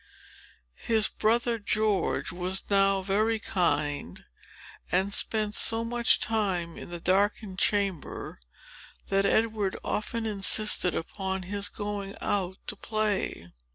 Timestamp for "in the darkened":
6.75-7.59